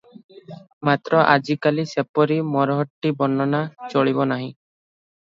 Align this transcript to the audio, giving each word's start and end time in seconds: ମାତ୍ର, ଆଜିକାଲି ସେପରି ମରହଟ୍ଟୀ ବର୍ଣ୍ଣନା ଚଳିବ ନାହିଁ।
ମାତ୍ର, 0.87 1.17
ଆଜିକାଲି 1.33 1.83
ସେପରି 1.91 2.37
ମରହଟ୍ଟୀ 2.53 3.11
ବର୍ଣ୍ଣନା 3.19 3.59
ଚଳିବ 3.93 4.27
ନାହିଁ। 4.33 4.49